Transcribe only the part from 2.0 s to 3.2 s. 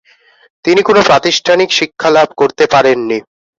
লাভ করতে পারেননি।